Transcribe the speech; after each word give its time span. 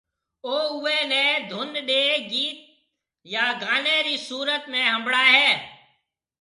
او 0.45 0.53
اوئيَ 0.73 0.97
نيَ 1.11 1.23
ڌُن 1.49 1.69
ڏيَ 1.87 2.01
گيت 2.31 2.59
يا 3.33 3.45
گانيَ 3.61 3.97
رِي 4.05 4.15
صورت 4.27 4.63
۾ 4.71 4.81
ھنڀڙائيَ 4.93 5.33
هيَ 5.43 5.51